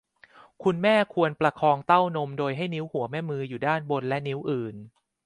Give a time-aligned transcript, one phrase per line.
[0.63, 4.75] คุณแม่ควรประคองเต้านมโดยให้นิ้วหัวแม่มืออยู่ด้านบนและนิ้วอื่น